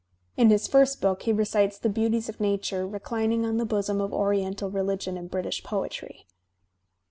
[0.35, 4.11] In his first book he recites the beauties of nature redining on the bosom of
[4.11, 6.25] oriental reUgion and British poetry.